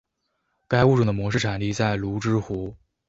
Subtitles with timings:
[0.67, 2.75] 该物种的模式产地在芦之湖。